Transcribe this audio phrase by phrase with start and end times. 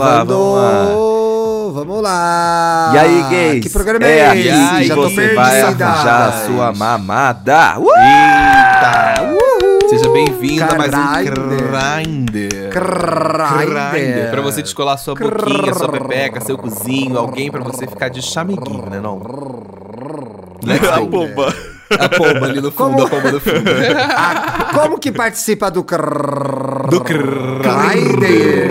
[0.00, 0.34] Gravando.
[0.34, 1.10] vamos lá.
[1.72, 2.90] Vamos lá.
[2.94, 3.62] E aí, gays?
[3.64, 4.76] Que programa é é, aqui esse?
[4.78, 5.86] que Já tô você vai perdida.
[5.86, 7.78] arranjar a sua mamada.
[7.78, 7.88] Uh!
[7.88, 9.30] Eita!
[9.88, 12.40] Seja bem-vindo a mais um Grindr.
[12.70, 12.70] Grindr.
[13.90, 14.30] Grindr.
[14.30, 18.86] Pra você descolar sua boquinha, sua pepeca, seu cozinho, alguém pra você ficar de chameguinho,
[18.88, 19.20] né não?
[20.64, 21.26] Let's A go.
[21.98, 23.70] A pomba ali no fundo, Como- a pomba no fundo.
[24.16, 26.88] Ah, como que participa do crrr...
[26.88, 27.62] Do crrr.
[27.62, 28.70] Grindr?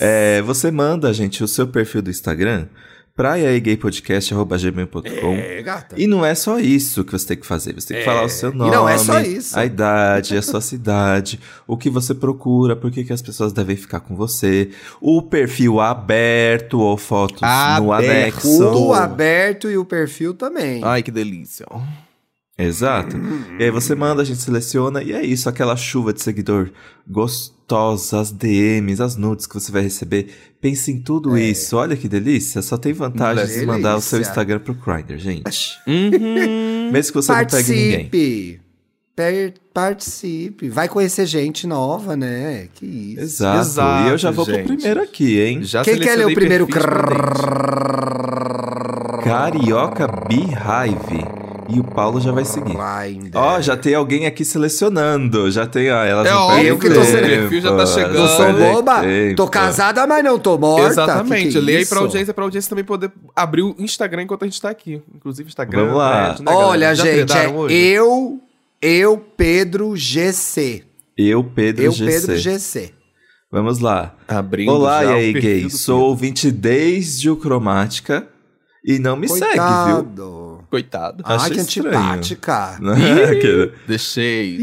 [0.00, 2.66] É, você manda, gente, o seu perfil do Instagram
[3.18, 5.96] pra gmail.com É, gata.
[5.98, 7.74] E não é só isso que você tem que fazer.
[7.74, 9.58] Você tem que falar o seu nome, não é só isso.
[9.58, 13.98] a idade, a sua cidade, o que você procura, por que as pessoas devem ficar
[14.00, 18.10] com você, o perfil aberto ou fotos no Aberto.
[18.10, 18.64] anexo.
[18.64, 20.80] O aberto e o perfil também.
[20.84, 21.66] Ai, que delícia.
[22.58, 23.16] Exato.
[23.58, 26.70] E aí você manda, a gente seleciona, e é isso, aquela chuva de seguidor
[27.08, 30.34] gostosa, as DMs, as nudes que você vai receber.
[30.60, 31.76] Pense em tudo isso.
[31.76, 32.60] Olha que delícia.
[32.60, 35.78] Só tem vantagem de mandar o seu Instagram pro Grindr, gente.
[35.86, 36.90] Uhum.
[36.90, 38.10] Mesmo que você não pegue ninguém.
[38.10, 38.60] Participe.
[39.72, 40.68] Participe.
[40.68, 42.68] Vai conhecer gente nova, né?
[42.74, 43.20] Que isso.
[43.20, 43.60] Exato.
[43.60, 44.64] Exato, E eu já vou gente.
[44.66, 45.62] pro primeiro aqui, hein?
[45.62, 46.88] Já Quem quer ler o primeiro crrr?
[49.22, 51.37] Carioca Beehive.
[51.68, 52.74] E o Paulo já vai seguir.
[53.34, 55.50] Ó, já tem alguém aqui selecionando.
[55.50, 58.14] Já tem, ó, elas É não óbvio que eu tô sele- perfil já tá chegando.
[58.16, 59.00] Eu sou boba?
[59.02, 59.36] tempo.
[59.36, 60.86] Tô casada, mas não tô morta.
[60.88, 61.46] Exatamente.
[61.48, 64.44] Que que é Lê aí pra audiência, pra audiência também poder abrir o Instagram enquanto
[64.44, 65.02] a gente tá aqui.
[65.14, 65.80] Inclusive, Instagram.
[65.80, 66.36] Vamos lá.
[66.40, 66.44] né?
[66.52, 67.74] Olha, gente, é hoje?
[67.76, 68.40] eu,
[68.80, 70.84] eu, Pedro GC.
[71.18, 72.20] Eu, Pedro Eu, GC.
[72.26, 72.92] Pedro GC.
[73.52, 74.14] Vamos lá.
[74.26, 75.68] Abrindo Olá, já e aí, gay?
[75.70, 78.26] Sou ouvinte desde o Cromática.
[78.84, 80.02] E não me segue, viu?
[80.70, 81.22] Coitado.
[81.26, 82.78] Ai, Achei que antipática.
[83.40, 84.58] Que- Deixei.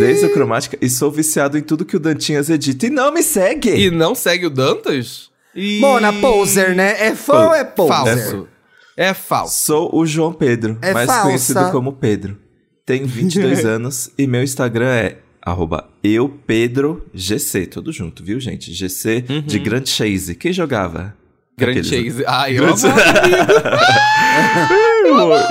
[0.00, 0.78] Desde o Cromática.
[0.80, 2.86] E sou viciado em tudo que o Dantinhas edita.
[2.86, 3.70] E não me segue!
[3.70, 5.28] E não segue o Dantas?
[5.54, 5.78] E...
[5.80, 6.94] Mona, poser, né?
[6.98, 8.16] É fã ou é poser?
[8.18, 8.48] Falso.
[8.96, 9.64] É falso.
[9.64, 11.22] Sou o João Pedro, É mais falsa.
[11.24, 12.38] conhecido como Pedro.
[12.86, 18.72] Tenho 22 anos e meu Instagram é arroba eupedrogc, tudo junto, viu, gente?
[18.72, 20.34] GC de Grand Chase.
[20.34, 21.14] Quem jogava?
[21.58, 22.02] Grand Aqueles- né?
[22.10, 22.24] Chase.
[22.26, 22.64] Ai, eu.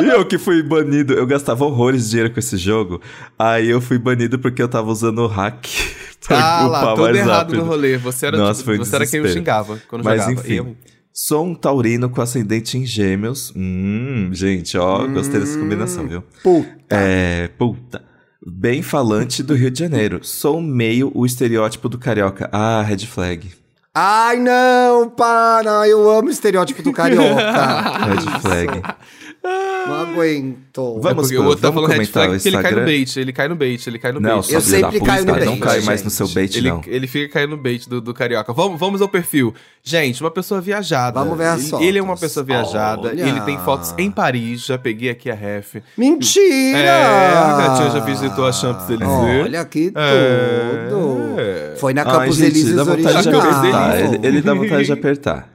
[0.01, 3.01] E eu que fui banido, eu gastava horrores de dinheiro com esse jogo.
[3.37, 5.65] Aí eu fui banido porque eu tava usando o hack
[6.25, 7.57] pra Ah lá, tudo errado rápido.
[7.57, 7.97] no rolê.
[7.97, 10.39] Você era, Nossa, um você era quem eu xingava quando Mas jogava.
[10.39, 10.53] enfim.
[10.55, 10.75] Eu-
[11.11, 13.51] Sou um taurino com ascendente em gêmeos.
[13.55, 16.23] Hum, gente, ó, gostei dessa combinação, viu?
[16.41, 16.69] Puta.
[16.89, 18.01] É, puta.
[18.47, 20.19] Bem falante do Rio de Janeiro.
[20.23, 22.47] Sou meio o estereótipo do carioca.
[22.53, 23.51] Ah, red flag.
[24.01, 25.87] Ai, não, para.
[25.87, 27.35] Eu amo o estereótipo do carioca.
[28.07, 28.81] Red flag.
[29.43, 30.99] não aguento.
[31.01, 33.17] Vamos é porque pro- o outro tá falando red flag porque ele cai no bait.
[33.19, 34.53] Ele cai no bait, ele cai no Não, bait.
[34.53, 36.81] Eu sempre caio no Não bait, cai mais no seu bait, Ele, não.
[36.85, 38.51] ele fica caindo no bait do, do carioca.
[38.53, 39.53] Vamos, vamos ao perfil.
[39.83, 41.19] Gente, uma pessoa viajada.
[41.19, 41.87] Vamos ver as ele, fotos.
[41.87, 43.07] ele é uma pessoa viajada.
[43.09, 43.21] Olha.
[43.21, 44.65] Ele tem fotos em Paris.
[44.65, 45.75] Já peguei aqui a ref.
[45.97, 46.77] Mentira!
[46.77, 49.43] É, a gatinha já visitou a Champs-Élysées.
[49.45, 50.89] Olha que É.
[51.79, 53.95] Foi na Ai, Campos gente, Elíseos original.
[53.95, 55.49] Ele- Ele, dá vontade de apertar.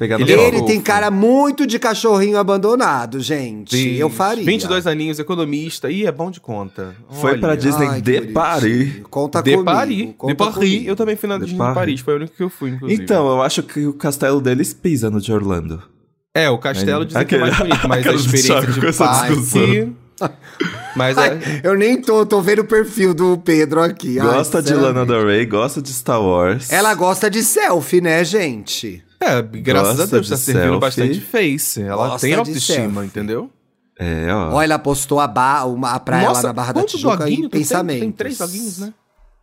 [0.00, 0.46] Ele é.
[0.48, 3.76] Ele tem cara muito de cachorrinho abandonado, gente.
[3.96, 4.44] Eu faria.
[4.44, 5.90] 22 aninhos, economista.
[5.90, 6.94] Ih, é bom de conta.
[7.10, 7.40] Foi Olha.
[7.40, 8.20] pra Disney Ai, de.
[8.28, 8.92] Paris.
[9.10, 9.64] Conta De comigo.
[9.64, 10.08] Paris.
[10.16, 10.54] conta De Paris.
[10.54, 10.88] comigo.
[10.88, 11.74] Eu também fui na De Disney de Paris.
[11.74, 12.00] Paris.
[12.00, 13.02] Foi a única que eu fui, inclusive.
[13.02, 15.82] Então, eu acho que o castelo deles pisa no de Orlando.
[16.32, 19.92] É, o castelo dizem que é Aquele- mais bonito, mas a experiência de parque...
[20.98, 21.20] Mas é...
[21.20, 24.18] Ai, eu nem tô, tô vendo o perfil do Pedro aqui.
[24.20, 24.98] Ai, Gosta de sinceramente.
[24.98, 26.70] Lana Del Rey, gosta de Star Wars.
[26.70, 29.02] Ela gosta de selfie, né, gente?
[29.20, 30.80] É, graças Gosta a Deus, tá de servindo selfie.
[30.80, 31.82] bastante face.
[31.82, 33.06] Ela Gosta tem de autoestima, selfie.
[33.06, 33.50] entendeu?
[33.98, 34.52] É, ó.
[34.54, 37.40] Olha, ela postou a, ba uma, a praia lá na Barra da Tijuca e tu
[37.42, 37.48] tem?
[37.50, 38.00] pensamento.
[38.00, 38.94] Tem três doguinhos, né?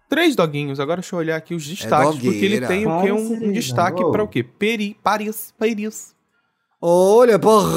[0.10, 0.80] Três doguinhos.
[0.80, 3.12] Agora deixa eu olhar aqui os destaques, porque ele tem o quê?
[3.12, 4.44] Um, um Para, destaque pra o quê?
[4.44, 6.14] Peri, Paris, Paris.
[6.82, 7.70] Olha, porra.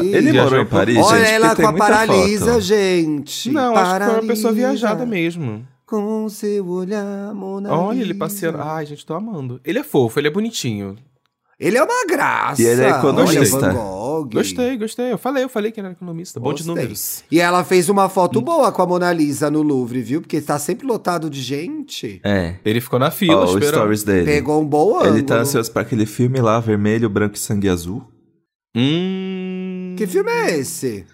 [0.00, 2.60] Ele Viajou morou em Paris, Olha gente, ela com a paralisa, foto.
[2.60, 3.50] gente.
[3.50, 4.52] Não, acho que foi uma pessoa Paralisa.
[4.54, 5.66] viajada mesmo.
[5.86, 8.58] Com seu olhar, Mona Olha, ele passeando.
[8.62, 9.60] Ai, gente, tô amando.
[9.64, 10.96] Ele é fofo, ele é bonitinho.
[11.60, 12.60] Ele é uma graça.
[12.60, 13.72] E ele é economista.
[13.78, 14.24] Olha.
[14.32, 15.12] Gostei, gostei.
[15.12, 16.40] Eu falei, eu falei que ele era economista.
[16.40, 16.74] Bom de Gostei.
[16.74, 17.22] números.
[17.30, 20.20] E ela fez uma foto boa com a Mona Lisa no Louvre, viu?
[20.20, 22.20] Porque tá sempre lotado de gente.
[22.24, 22.56] É.
[22.64, 23.74] Ele ficou na fila Ó, o esperando.
[23.74, 24.24] stories dele.
[24.24, 25.14] Pegou um bom ângulo.
[25.16, 28.02] Ele tá ansioso pra aquele filme lá, vermelho, branco e sangue azul.
[28.74, 29.41] Hum...
[29.96, 31.04] Que filme é esse?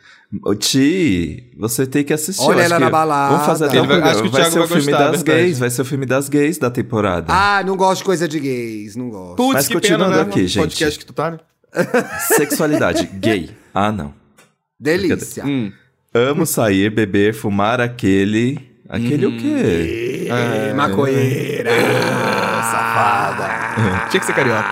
[0.45, 2.43] Ô, Ti, você tem que assistir.
[2.45, 3.33] Olha ela que- na balada.
[3.33, 5.23] Vamos fazer até um vai- acho que o vai Thiago ser o filme gostar, das
[5.23, 5.43] verdade.
[5.43, 7.27] gays, vai ser o filme das gays da temporada.
[7.33, 9.37] Ah, não gosto de coisa de gays, não gosto.
[9.37, 10.31] Putz, Mas que continuando pena, né?
[10.31, 10.63] aqui, gente.
[10.63, 11.39] podcast que tu tá, né?
[12.37, 13.51] Sexualidade, gay.
[13.75, 14.13] Ah, não.
[14.79, 15.45] Delícia.
[15.47, 15.73] Hum.
[16.15, 18.59] Amo sair, beber, fumar aquele.
[18.89, 20.29] Aquele o quê?
[20.31, 21.71] É, maconheira.
[22.71, 24.09] Safada.
[24.11, 24.69] Tinha que ser carioca.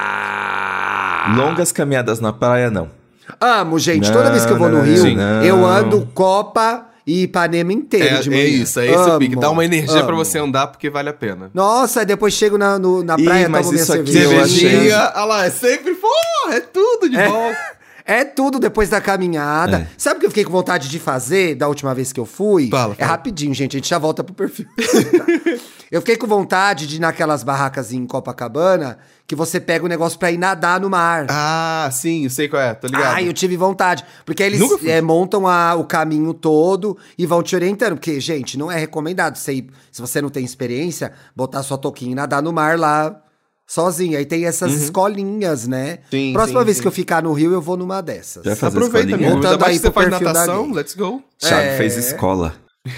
[1.36, 2.90] Longas caminhadas na praia, não.
[3.40, 4.06] Amo, gente.
[4.08, 5.42] Não, Toda vez que eu vou no não, Rio, não.
[5.44, 8.44] eu ando Copa e Ipanema inteiro É, de é manhã.
[8.48, 9.36] isso, é esse o Amo, pique.
[9.36, 10.24] Dá uma energia pra amo.
[10.24, 11.50] você andar porque vale a pena.
[11.54, 14.46] Nossa, aí depois chego na, no- na Ih, praia, mas tomo minha isso aqui cerveja.
[14.48, 17.52] Cervejinha, olha lá, é sempre, porra, é tudo de bom.
[18.08, 19.78] É tudo depois da caminhada.
[19.78, 19.86] É.
[19.98, 22.68] Sabe o que eu fiquei com vontade de fazer da última vez que eu fui?
[22.70, 23.10] Fala, É fala.
[23.10, 23.76] rapidinho, gente.
[23.76, 24.64] A gente já volta pro perfil.
[25.90, 30.18] eu fiquei com vontade de ir naquelas barracas em Copacabana que você pega o negócio
[30.18, 31.26] pra ir nadar no mar.
[31.28, 33.16] Ah, sim, eu sei qual é, tô ligado.
[33.16, 34.04] Ah, eu tive vontade.
[34.24, 37.94] Porque eles é, montam a- o caminho todo e vão te orientando.
[37.94, 42.12] Porque, gente, não é recomendado você ir, se você não tem experiência, botar sua toquinha
[42.12, 43.20] e nadar no mar lá
[43.66, 44.16] sozinho.
[44.16, 45.92] Aí tem essas escolinhas, né?
[45.92, 45.98] Uhum.
[46.12, 46.82] Sim, Próxima sim, vez sim.
[46.82, 48.44] que eu ficar no Rio, eu vou numa dessas.
[48.44, 49.30] Já fazer Aproveita, amigo.
[49.32, 51.20] Voltando aí você faz natação, let's go.
[51.38, 51.76] Thiago É.
[51.76, 52.54] fez escola.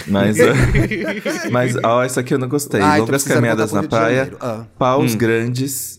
[0.06, 0.36] Mas,
[1.50, 2.80] mas ó, isso aqui eu não gostei.
[2.80, 4.32] Ai, tô Longas precisando caminhadas na de praia.
[4.40, 4.64] Ah.
[4.78, 5.98] paus grandes.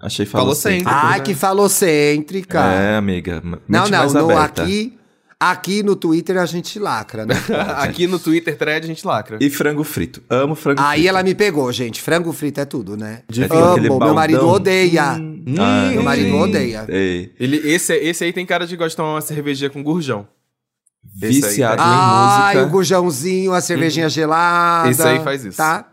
[0.00, 0.26] Achei.
[0.26, 0.90] Falocêntrico.
[0.92, 2.60] Ai, que falocêntrica.
[2.60, 3.40] É, amiga.
[3.68, 4.62] não, não, mais no, aberta.
[4.64, 4.98] aqui,
[5.38, 7.34] aqui no Twitter a gente lacra, né?
[7.78, 9.38] Aqui no Twitter thread a gente lacra.
[9.40, 10.20] E frango frito.
[10.28, 11.08] Amo frango Aí frito.
[11.08, 12.00] ela me pegou, gente.
[12.02, 13.22] Frango frito é tudo, né?
[13.30, 14.14] Já viu Amo, meu baldão?
[14.14, 15.12] marido odeia.
[15.12, 15.44] Hum,
[15.92, 16.84] meu marido odeia.
[16.88, 20.26] Ei, Ele, esse, esse aí tem cara de gosta de tomar uma cervejinha com gurjão.
[21.14, 22.72] Viciado tá- em Ai, o música.
[22.72, 24.90] gurjãozinho, a cervejinha gelada.
[24.90, 25.56] Esse aí faz isso.
[25.56, 25.86] Tá?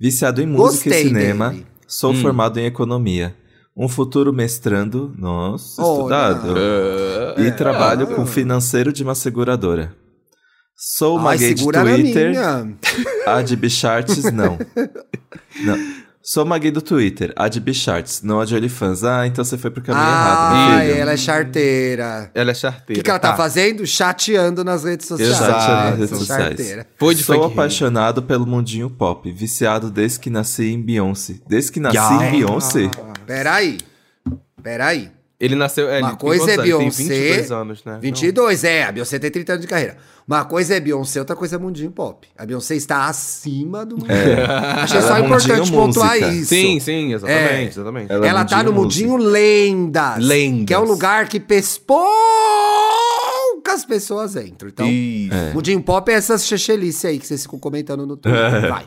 [0.00, 1.50] Viciado em música Gostei e cinema.
[1.50, 1.66] dele.
[1.86, 2.20] Sou Hum.
[2.22, 3.34] formado em economia.
[3.76, 5.14] Um futuro mestrando.
[5.18, 5.92] Nossa, Olha.
[5.96, 6.54] estudado.
[6.58, 7.42] É.
[7.46, 9.94] E trabalho com financeiro de uma seguradora.
[10.76, 12.34] Sou uma Ai, gay de Twitter.
[13.26, 14.58] A de Bicharts, não.
[15.64, 16.01] não.
[16.24, 17.32] Sou uma gay do Twitter.
[17.34, 19.02] A de Bicharts, não a de OnlyFans.
[19.02, 21.00] Ah, então você foi pro caminho errado, meu Ai, filho.
[21.00, 22.30] ela é charteira.
[22.32, 22.94] Ela é O charteira.
[22.94, 23.36] que, que ela tá.
[23.36, 23.84] fazendo?
[23.84, 25.32] Chateando nas redes sociais.
[25.32, 26.44] Exato, nas redes sociais.
[26.44, 26.86] Charteira.
[26.96, 29.30] Foi de Sou apaixonado pelo mundinho pop.
[29.32, 31.40] Viciado desde que nasci em Beyoncé.
[31.48, 32.28] Desde que nasci Ya.
[32.28, 32.88] em Beyoncé?
[33.26, 33.78] Peraí.
[34.62, 35.10] Peraí.
[35.42, 35.90] Ele nasceu.
[35.90, 36.98] É, Uma coisa é Beyoncé.
[37.02, 37.98] Tem 22 anos, né?
[38.00, 38.84] 22, é.
[38.84, 39.96] A Beyoncé tem 30 anos de carreira.
[40.24, 42.28] Uma coisa é Beyoncé, outra coisa é mundinho pop.
[42.38, 44.12] A Beyoncé está acima do mundinho.
[44.80, 46.26] Achei Ela só é importante pontuar música.
[46.28, 46.32] Não.
[46.32, 46.48] isso.
[46.50, 47.64] Sim, sim, exatamente, É.
[47.64, 48.12] exatamente.
[48.12, 50.18] Ela é Ela tá no mundinho mundinho lendas.
[50.24, 50.66] Lendas.
[50.66, 51.40] Que é um lugar que
[53.62, 54.68] poucas pessoas entram.
[54.68, 55.34] Então, Isso.
[55.54, 58.68] mundinho pop é essas chechelice aí que vocês ficam comentando no Twitter.
[58.70, 58.86] Vai.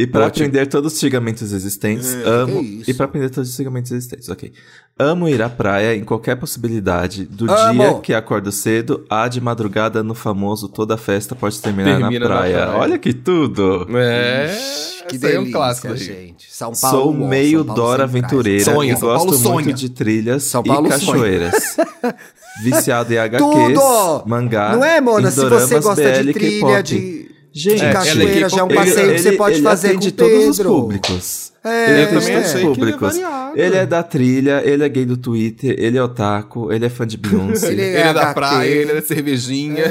[0.00, 0.46] E pra Ótimo.
[0.46, 2.60] aprender todos os xingamentos existentes, amo.
[2.60, 2.90] que isso.
[2.90, 4.52] E pra aprender todos os xingamentos existentes, ok.
[4.96, 7.24] Amo ir à praia em qualquer possibilidade.
[7.24, 7.82] Do Amo.
[7.82, 12.34] dia que acordo cedo, a de madrugada no famoso Toda Festa pode terminar Termina na,
[12.34, 12.56] na praia.
[12.66, 12.78] praia.
[12.78, 13.88] Olha que tudo!
[13.96, 14.56] É.
[15.08, 16.46] Que esse aí é um delícia, clássico gente.
[16.52, 16.96] São Paulo.
[17.02, 19.74] Sou meio São Paulo Dora aventureira Sonha, e São Paulo gosto muito sonha.
[19.74, 20.98] de trilhas São e Paulo sonha.
[21.00, 21.76] cachoeiras.
[22.62, 24.22] Viciado em HQs, Tudo!
[24.26, 25.30] mangá, Não é, Mona?
[25.30, 29.18] Se você gosta de trilha, de, Gente, de é cachoeira, já é um passeio que
[29.18, 31.52] você pode ele fazer com o todos os públicos.
[31.64, 33.16] É, ele também todos os achei que ele é públicos.
[33.54, 37.06] Ele é da trilha, ele é gay do Twitter, ele é otaku, ele é fã
[37.06, 37.68] de Beyoncé.
[37.72, 39.84] Ele Ele é da praia, ele é da cervejinha.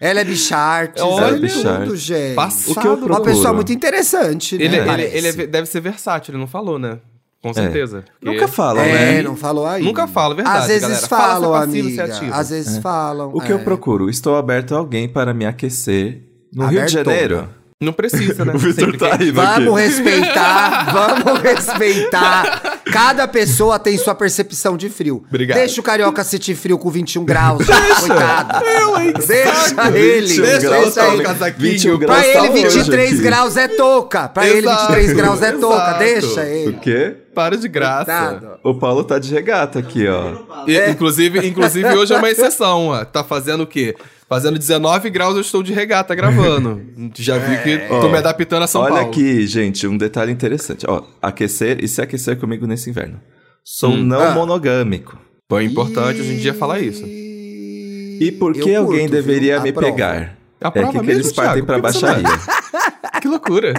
[0.00, 1.48] Ela é bichartes, Olha, é
[1.84, 2.34] tudo, gente.
[2.34, 2.72] Passado.
[2.76, 3.24] O que eu Uma procuro?
[3.24, 4.64] pessoa muito interessante, né?
[4.64, 6.98] Ele, ele, ele é- deve ser versátil, ele não falou, né?
[7.42, 8.04] Com certeza.
[8.20, 9.22] Porque- Nunca falam, É, né?
[9.22, 9.82] não falou aí.
[9.82, 11.06] Nunca fala, é verdade, Às vezes galera.
[11.06, 12.04] Fala falam, é passivo, é amiga.
[12.16, 12.34] ativo.
[12.34, 13.30] Às vezes falam.
[13.32, 13.62] O que eu é.
[13.62, 14.10] procuro?
[14.10, 16.22] Estou aberto a alguém para me aquecer
[16.56, 16.92] no Rio de.
[16.92, 17.48] Janeiro.
[17.78, 18.52] Não precisa, né?
[18.56, 19.86] O Vitor tá rindo Vamos aqui.
[19.88, 20.86] respeitar,
[21.22, 22.80] vamos respeitar.
[22.90, 25.22] Cada pessoa tem sua percepção de frio.
[25.28, 25.58] Obrigado.
[25.58, 27.62] Deixa o carioca sentir frio com 21 graus,
[28.00, 28.64] coitado.
[28.64, 29.12] Eu, hein?
[29.12, 31.16] Deixa ele, 21 deixa graus, tá ele.
[31.18, 31.70] no casaquinho.
[31.72, 33.22] 21 graus Pra tá ele, hoje 23 aqui.
[33.22, 34.28] graus é touca.
[34.28, 35.76] Pra ele, Exato, 23 graus é touca.
[35.76, 35.98] exato.
[35.98, 36.78] Deixa O ele.
[36.80, 37.16] quê?
[37.34, 38.04] Para de graça.
[38.30, 38.48] Coitado.
[38.64, 40.64] O Paulo tá de regata aqui, ó.
[40.66, 43.04] E, inclusive, inclusive, hoje é uma exceção, ó.
[43.04, 43.94] Tá fazendo o quê?
[44.28, 46.82] Fazendo 19 graus, eu estou de regata gravando.
[47.14, 49.08] Já vi que tô me adaptando a São Olha Paulo.
[49.08, 50.84] aqui, gente, um detalhe interessante.
[50.88, 53.20] Ó, aquecer e se aquecer comigo nesse inverno.
[53.64, 54.02] Sou Hum.
[54.02, 54.30] não Ah.
[54.32, 55.16] monogâmico.
[55.48, 57.04] Pô, é importante hoje em dia falar isso.
[57.06, 59.72] E por que Eu alguém curto, deveria viu?
[59.72, 60.36] me pegar?
[60.60, 61.66] É Aprova que, que mesmo, eles partem Thiago?
[61.66, 62.22] pra que não é?
[62.22, 62.40] baixaria.
[63.22, 63.74] Que loucura.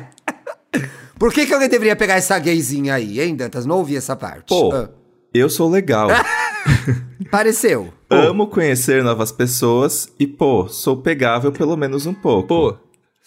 [1.19, 3.65] Por que, que alguém deveria pegar essa gayzinha aí, hein, Dantas?
[3.65, 4.45] Não ouvi essa parte.
[4.47, 4.89] Pô, Ah,
[5.33, 6.09] eu sou legal.
[7.31, 7.93] pareceu.
[8.09, 12.47] Amo conhecer novas pessoas e, pô, sou pegável pelo menos um pouco.
[12.47, 12.77] Pô,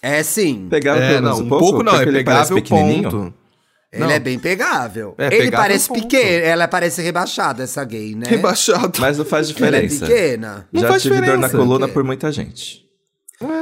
[0.03, 0.67] É sim.
[0.71, 1.65] Pegável é, pelo não, menos um um pouco?
[1.65, 3.11] pouco não, é ele pegável pequenininho?
[3.11, 3.35] ponto.
[3.93, 4.11] Ele Não.
[4.13, 5.15] é bem pegável.
[5.19, 6.03] É, ele pegável parece ponto.
[6.03, 8.25] pequeno, ela parece rebaixada, essa gay, né?
[8.29, 9.01] Rebaixado.
[9.01, 10.07] Mas não faz Ela é diferença.
[10.07, 10.69] pequena.
[10.73, 11.57] Não Já faz tive dor na diferença.
[11.59, 12.85] coluna por muita gente.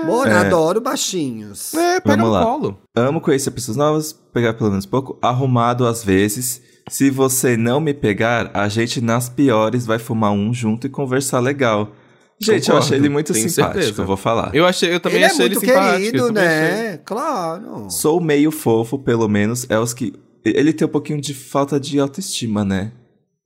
[0.05, 0.35] Mona, É.
[0.41, 1.73] adoro baixinhos.
[1.73, 2.43] É, pega Vamos no lá.
[2.45, 2.79] colo.
[2.95, 6.61] Amo conhecer pessoas novas, pegar pelo menos pouco, arrumado às vezes.
[6.91, 11.41] Se você não me pegar, a gente nas piores vai fumar um junto e conversar
[11.41, 11.93] legal.
[12.41, 14.03] Gente, eu Concordo, achei ele muito tenho simpático, certeza.
[14.03, 14.55] eu vou falar.
[14.55, 15.95] Eu achei, eu também ele é achei muito ele simpático.
[15.95, 16.61] eu querido, também achei.
[16.83, 17.01] né?
[17.05, 17.91] Claro.
[17.91, 20.13] Sou meio fofo, pelo menos, é os que...
[20.45, 22.93] Ele tem um pouquinho de falta de autoestima, né?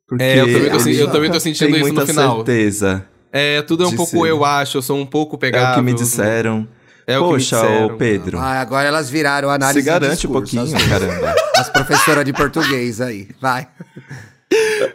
[0.06, 2.36] Porque É, eu também tô, eu também tô sentindo tem isso muita no final.
[2.36, 3.06] certeza.
[3.32, 4.30] É, tudo é um pouco ser.
[4.30, 5.72] eu acho, eu sou um pouco É pegável.
[5.72, 6.68] o que me disseram.
[7.06, 7.86] É o que me Poxa, disseram.
[7.86, 11.34] ô Pedro, Ah, agora elas viraram análise se garante de um discurso, pouquinho, as, caramba.
[11.56, 13.28] as professoras de português aí.
[13.40, 13.66] Vai.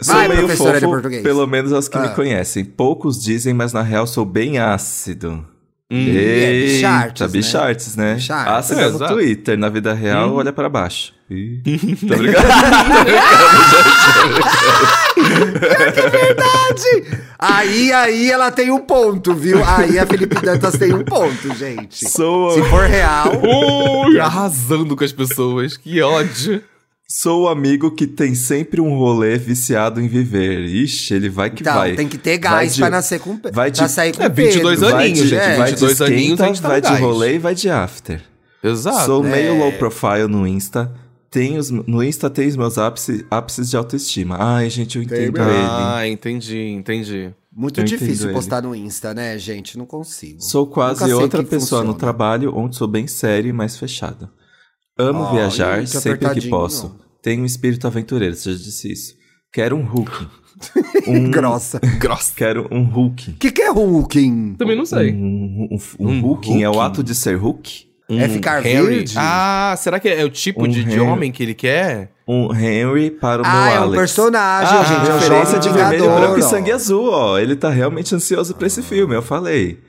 [0.02, 1.24] Sou Vai, meio professora de fofo, português.
[1.24, 2.02] pelo menos aos que Ah.
[2.02, 2.64] me conhecem.
[2.64, 5.46] Poucos dizem, mas na real sou bem ácido.
[5.90, 5.96] Hum.
[6.10, 7.28] é, Eita, bichartes, né?
[7.40, 8.14] bichartes, né?
[8.16, 8.54] Bichartes.
[8.54, 9.08] Ácido É, é, no.
[9.08, 10.36] Twitter, na vida real, Hum.
[10.36, 11.14] olha pra baixo.
[11.30, 11.62] Ih,
[12.08, 12.48] Tô brincando.
[17.40, 19.64] Aí, aí ela tem um ponto, viu?
[19.64, 22.10] Aí a Felipe Dantas tem um ponto, gente.
[22.10, 23.32] sou, Se for real.
[24.08, 25.78] Ui, arrasando com as pessoas.
[25.78, 26.62] Que ódio.
[27.08, 30.60] Sou o amigo que tem sempre um rolê viciado em viver.
[30.66, 31.96] Ixi, ele vai que Então, vai.
[31.96, 34.30] tem que ter Vai gás de- pra nascer com vai de- pra sair com É,
[34.30, 34.96] 22 Pedro.
[34.96, 37.00] aninhos, vai de, gente, de 22 aninhos, esquenta, a gente tá no vai de gás.
[37.00, 38.22] rolê e vai de after.
[38.64, 39.06] Exato.
[39.06, 39.60] Sou meio É.
[39.60, 40.92] low profile no Insta.
[41.30, 44.36] Tenho os- no Insta tem os meus ápices, ápices de autoestima.
[44.40, 45.50] Ai, gente, eu entendo mesmo.
[45.50, 45.68] ele.
[45.70, 47.32] Ah, entendi, entendi.
[47.56, 48.34] Muito Eu difícil entendo ele.
[48.34, 49.78] postar no Insta, né, gente?
[49.78, 50.42] Não consigo.
[50.42, 51.94] Sou quase outra pessoa no funciona.
[52.00, 54.30] trabalho, onde sou bem sério e mais fechado.
[54.98, 57.00] Amo viajar que sempre que posso.
[57.22, 59.14] Tenho um espírito aventureiro, você já disse isso.
[59.52, 60.12] Quero um Hulk.
[61.08, 61.80] Um, Grossa.
[62.00, 62.34] Grossa.
[62.36, 63.30] Quero um Hulk.
[63.30, 64.56] O que, que é Hulking?
[64.58, 65.14] Também não sei.
[65.14, 67.86] Um, um, um, Um Hulking é o ato de ser Hulk?
[68.10, 68.88] É ficar Henry.
[68.88, 69.14] verde?
[69.18, 72.12] Ah, será que é o tipo Um de, de homem que ele quer?
[72.28, 73.98] Um Henry para o Ah, meu é um Alex.
[74.00, 74.98] personagem, Ah, gente.
[75.10, 77.38] a é um diferença jovem de vermelho, branco e sangue azul, ó.
[77.38, 79.80] Ele tá realmente ansioso pra esse filme, eu falei.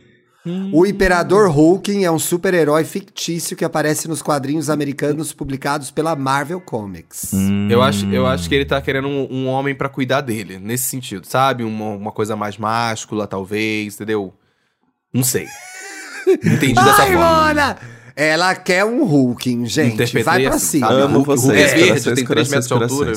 [0.72, 6.60] O Imperador Hulking é um super-herói fictício que aparece nos quadrinhos americanos publicados pela Marvel
[6.60, 7.32] Comics.
[7.34, 7.68] Hum.
[7.70, 10.84] Eu, acho, eu acho que ele tá querendo um, um homem pra cuidar dele, nesse
[10.84, 11.64] sentido, sabe?
[11.64, 14.32] Uma, uma coisa mais máscula, talvez, entendeu?
[15.12, 15.46] Não sei.
[16.26, 17.46] Entendi dessa Ai, forma.
[17.46, 17.78] Mona!
[18.14, 20.22] Ela quer um Hulking, gente.
[20.22, 20.88] Vai pra cima.
[20.88, 23.12] Amo Hulk- vocês, Hulk é verde, corações, tem três corações, metros de altura.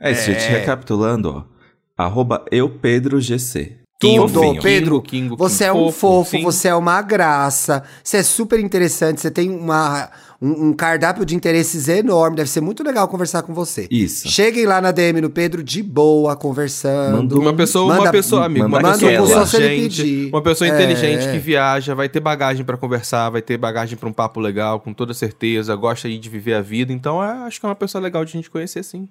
[0.00, 1.56] É isso, gente, recapitulando, ó.
[1.96, 3.76] Arroba eu, Pedro GC.
[3.98, 4.62] Tudo, Fofinho.
[4.62, 5.00] Pedro.
[5.00, 6.42] Kingo, Kingo, Você é um fofo, sim.
[6.42, 10.10] você é uma graça, você é super interessante, você tem uma,
[10.40, 13.88] um, um cardápio de interesses enorme, deve ser muito legal conversar com você.
[13.90, 14.28] Isso.
[14.28, 17.16] Cheguem lá na DM no Pedro de boa, conversando.
[17.16, 19.26] Manda Uma pessoa, uma Manda- pessoa, amigo, uma manda pessoa aquela.
[19.28, 20.28] Só se ele inteligente, pedir.
[20.28, 20.74] uma pessoa É.
[20.74, 24.78] inteligente que viaja, vai ter bagagem pra conversar, vai ter bagagem pra um papo legal,
[24.78, 27.74] com toda certeza, gosta aí de viver a vida, então é, acho que é uma
[27.74, 29.08] pessoa legal de a gente conhecer, sim.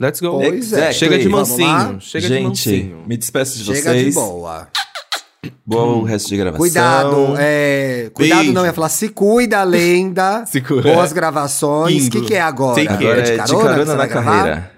[0.00, 0.38] Let's go.
[0.38, 0.92] Pois é.
[0.92, 3.04] Chega de mansinho, chega de gente, mansinho.
[3.06, 4.06] me despeço de Chega vocês.
[4.06, 4.68] de boa.
[5.64, 6.58] Bom resto de gravação.
[6.58, 8.10] Cuidado, é.
[8.14, 8.52] Cuidado Beijo.
[8.52, 10.44] não, ia falar se cuida, lenda.
[10.50, 10.92] Se cuida.
[10.92, 12.06] Boas gravações.
[12.08, 12.80] O que, que é agora?
[12.80, 14.72] Agora É é de carona, que você na carreira.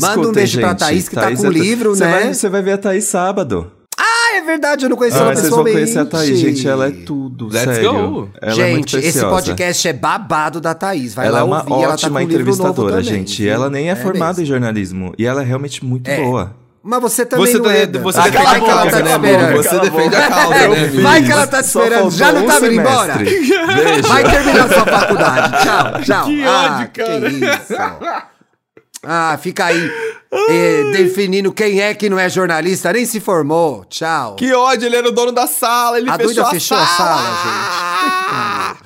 [0.00, 2.10] Manda um beijo pra gente, Thaís, que tá com é- livro, você né?
[2.10, 3.72] Vai, você vai ver a Thaís sábado.
[4.36, 5.76] Ah, é verdade, eu não conheci Ah, ela vocês vão pessoalmente.
[5.94, 6.68] conhecer a Thaís, gente.
[6.68, 7.92] Ela é tudo, Let's sério.
[7.92, 8.28] go.
[8.40, 9.34] Ela é muito gente, esse preciosa.
[9.34, 11.14] podcast é babado da Thaís.
[11.14, 13.04] Vai ela lá é uma ouvir, ela tá ótima com um livro novo entrevistadora, também,
[13.26, 13.48] gente.
[13.48, 14.42] ela nem é, formada mesmo.
[14.42, 15.14] em jornalismo.
[15.18, 16.16] E ela é realmente muito É.
[16.22, 16.54] boa.
[16.88, 17.86] Mas você também Você, não tá- é.
[17.86, 19.54] você Ah, defende vai a que ela causa, tá né, amor?
[19.56, 20.84] Você defende a causa, né.
[20.86, 21.00] Vi?
[21.02, 23.14] Vai que ela tá te esperando, já não um tava indo embora?
[24.06, 25.64] Vai terminar sua faculdade.
[25.64, 26.26] Tchau, tchau.
[26.26, 27.30] Que ah, ódio, cara.
[27.30, 28.26] Que isso.
[29.08, 29.90] Ah, fica aí
[30.32, 33.84] eh, definindo quem é que não é jornalista, nem se formou.
[33.84, 34.34] Tchau.
[34.36, 37.22] Que ódio, ele era o dono da sala, ele A fechou, a, fechou a sala.
[37.22, 38.76] sala,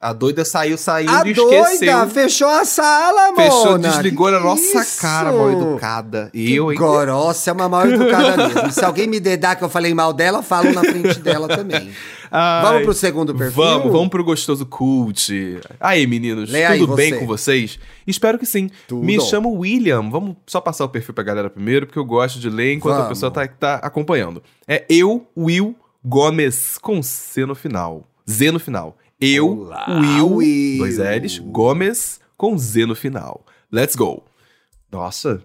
[0.00, 2.08] A doida saiu saindo A e doida esqueceu.
[2.08, 3.36] fechou a sala, mano.
[3.36, 4.98] Fechou, desligou na nossa Isso?
[4.98, 6.30] cara, mal educada.
[6.32, 6.78] E eu, hein?
[6.78, 8.72] Grossa é uma mal educada mesmo.
[8.72, 11.90] Se alguém me dedar que eu falei mal dela, falo na frente dela também.
[12.30, 12.62] Ai.
[12.62, 13.62] Vamos pro segundo perfil?
[13.62, 15.60] Vamos, vamos pro gostoso cult.
[15.78, 17.18] Aí, meninos, Lê aí tudo bem você.
[17.18, 17.78] com vocês?
[18.06, 18.70] Espero que sim.
[18.88, 19.04] Tudo.
[19.04, 20.08] Me chamo William.
[20.08, 23.02] Vamos só passar o perfil pra galera primeiro, porque eu gosto de ler enquanto a
[23.02, 23.10] Vamos.
[23.10, 24.42] pessoa tá, tá acompanhando.
[24.66, 28.06] É eu, Will Gomes, com C no final.
[28.26, 28.96] Z no final.
[29.20, 30.78] Eu, Olá, Will, Will.
[30.78, 33.44] dois L's, Gomes, com Z no final.
[33.70, 34.24] Let's go.
[34.90, 35.42] Nossa,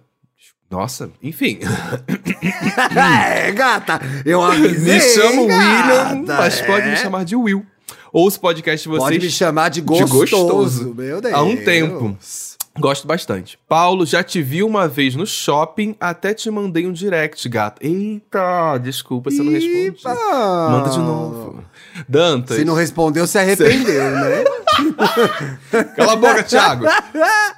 [0.70, 1.58] nossa, enfim.
[2.96, 6.96] é, gata, eu avisei, me chamo gata, William, mas pode me é.
[6.96, 7.66] chamar de Will.
[8.10, 9.04] Ouço o podcast de vocês.
[9.04, 10.94] Pode me chamar de de gostoso, gostoso.
[10.94, 11.34] meu Deus.
[11.34, 12.16] Há um tempo.
[12.78, 13.58] Gosto bastante.
[13.68, 17.84] Paulo, já te vi uma vez no shopping, até te mandei um direct, gato.
[17.84, 19.86] Eita, desculpa se eu não respondi.
[19.86, 20.14] Ipa.
[20.70, 21.64] Manda de novo.
[22.08, 22.56] Dantas.
[22.56, 24.44] Se não respondeu, se arrependeu, né?
[25.96, 26.84] Cala a boca, Thiago.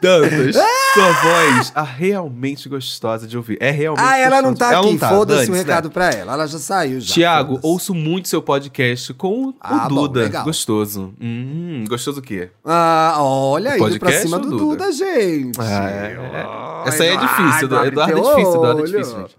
[0.01, 0.57] Dantas,
[0.95, 3.59] sua voz é realmente gostosa de ouvir.
[3.61, 4.99] É realmente Ah, ela não tá aqui.
[4.99, 5.59] Foda-se o dane-se, né?
[5.59, 6.33] recado pra ela.
[6.35, 7.15] Ela já saiu já.
[7.15, 7.67] Tiago, foda-se.
[7.67, 10.21] ouço muito seu podcast com o Ah, bom, Duda.
[10.21, 10.45] legal.
[10.45, 11.15] gostoso.
[11.21, 12.51] Hum, gostoso o quê?
[12.65, 14.59] Ah, olha, indo pra Podcast cima do Duda?
[14.87, 15.59] Duda, gente.
[15.61, 16.89] Ah, é, é.
[16.89, 19.37] Essa aí é difícil, vai Eduardo é difícil, Eduardo é difícil, gente.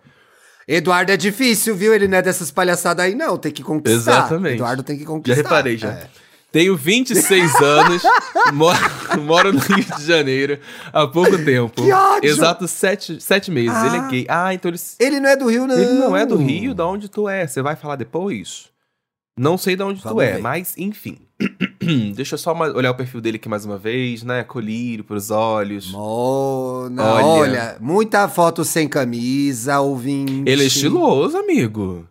[0.67, 1.93] Eduardo é difícil, viu?
[1.95, 3.37] Ele não é dessas palhaçadas aí, não.
[3.37, 3.95] Tem que conquistar.
[4.11, 4.55] Exatamente.
[4.55, 5.41] Eduardo tem que Já conquistar.
[5.41, 5.89] reparei, já.
[5.89, 6.07] É.
[6.51, 8.01] Tenho 26 anos,
[8.53, 8.77] moro,
[9.21, 10.59] moro no Rio de Janeiro
[10.91, 11.81] há pouco tempo.
[11.83, 12.27] Que ódio!
[12.29, 13.75] Exato sete, sete meses.
[13.75, 13.85] Ah.
[13.87, 14.25] Ele é gay.
[14.27, 15.77] Ah, então ele, Ele não é do Rio, não.
[15.77, 17.45] ele não é do Rio, da onde tu é.
[17.45, 18.67] Você vai falar depois?
[19.37, 20.41] Não sei de onde tu Vamos é, ver.
[20.41, 21.19] mas enfim.
[22.15, 24.43] Deixa eu só olhar o perfil dele aqui mais uma vez, né?
[24.43, 25.91] Colírio pros olhos.
[25.91, 27.23] Mona, Olha.
[27.23, 27.77] olha.
[27.79, 30.43] muita foto sem camisa, ouvinte.
[30.49, 32.05] Ele é estiloso, amigo.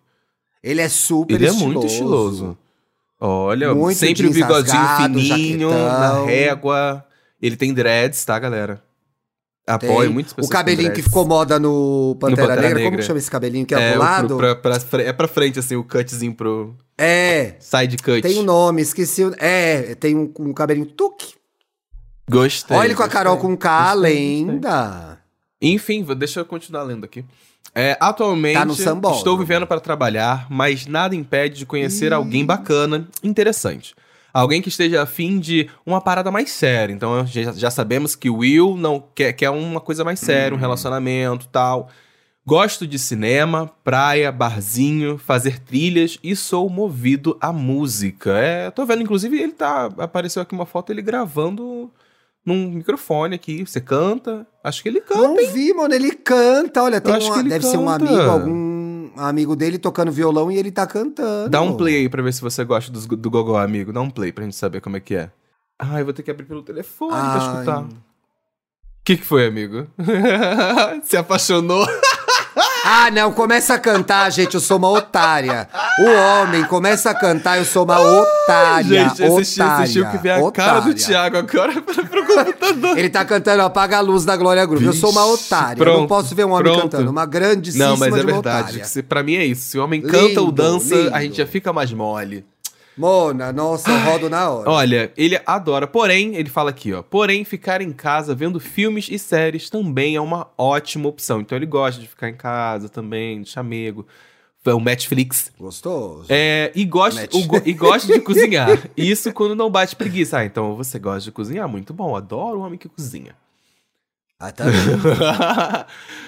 [0.62, 1.72] Ele é super Ele é estiloso.
[1.74, 2.58] muito estiloso.
[3.20, 5.76] Olha, Muito sempre o bigodinho fininho, na
[6.08, 6.26] jaquetão.
[6.26, 7.04] régua.
[7.42, 8.82] Ele tem dreads, tá, galera?
[9.66, 12.78] Apoio muitas pessoas O cabelinho que ficou moda no Pantera, Pantera Negra.
[12.78, 12.98] Como Negra.
[13.00, 14.36] que chama esse cabelinho que é, é, pro lado?
[14.38, 18.22] pro- pra- pra é pra frente, assim, o cutzinho pro É, side cut.
[18.22, 19.24] tem um nome, esqueci.
[19.24, 21.34] o- É, tem um, um cabelinho tuque.
[22.30, 22.76] Gostei.
[22.76, 24.44] Olha ele com a gostei, Carol com K, gostei, gostei.
[24.46, 25.18] lenda.
[25.60, 27.24] Enfim, vou- deixa eu continuar lendo aqui.
[27.80, 29.18] É, atualmente, Tá no sambódromo.
[29.18, 33.94] estou vivendo para trabalhar, mas nada impede de conhecer alguém bacana, interessante.
[34.34, 36.92] Alguém que esteja afim de uma parada mais séria.
[36.92, 40.58] Então, já, já sabemos que o Will não quer, quer uma coisa mais séria, um
[40.60, 41.88] relacionamento tal.
[42.44, 48.32] Gosto de cinema, praia, barzinho, fazer trilhas e sou movido à música.
[48.38, 49.88] É, tô vendo, inclusive, ele tá.
[49.98, 51.90] Apareceu aqui uma foto ele gravando
[52.48, 53.64] num microfone aqui.
[53.66, 54.46] Você canta?
[54.64, 55.20] Acho que ele canta.
[55.22, 56.82] Não vi, mano, ele canta.
[56.82, 58.04] Olha, tem acho uma- deve ser um canta.
[58.06, 61.50] amigo, algum amigo dele tocando violão e ele tá cantando.
[61.50, 63.92] Dá um play aí pra ver se você gosta dos- do Gogó, amigo.
[63.92, 65.30] Dá um play pra gente saber como é que é.
[65.78, 67.52] Ah, eu vou ter que abrir pelo telefone pra Ai.
[67.54, 67.82] escutar.
[67.82, 67.88] O
[69.04, 69.86] que, que foi, amigo?
[71.04, 71.86] Se apaixonou?
[72.84, 75.68] Ah, não, começa a cantar, gente, eu sou uma otária.
[76.00, 76.04] O
[76.42, 78.84] homem começa a cantar, eu sou uma otária.
[79.08, 80.94] gente, assisti, otária, assistiu que vê a cara do otária.
[80.94, 82.98] Thiago agora pro computador.
[82.98, 84.86] Ele tá cantando Apaga a Luz da Glória Groove.
[84.86, 85.80] eu sou uma otária.
[85.80, 86.82] eu não pronto, posso ver um homem pronto.
[86.82, 87.10] cantando.
[87.10, 88.38] Uma grandíssima Não, mas é verdade.
[88.38, 88.84] otária.
[88.84, 89.62] Se, pra mim é isso.
[89.68, 91.14] Se o homem canta ou Lindo, dança, lindo.
[91.14, 92.44] a gente já fica mais mole.
[92.98, 94.68] Mona, nossa, eu rodo na hora.
[94.68, 95.86] Olha, ele adora.
[95.86, 97.00] Porém, ele fala aqui, ó.
[97.02, 101.40] Porém, ficar em casa vendo filmes e séries também é uma ótima opção.
[101.40, 104.06] Então ele gosta de ficar em casa também, de chamego.
[104.66, 105.50] É o Netflix.
[105.58, 106.26] Gostoso.
[106.28, 108.68] É, e, gosta, go- e gosta de cozinhar.
[108.94, 110.38] Isso quando não bate preguiça.
[110.40, 111.66] Ah, então você gosta de cozinhar?
[111.68, 112.14] Muito bom.
[112.14, 113.34] Adoro o homem que cozinha.
[114.38, 114.64] Ah, tá.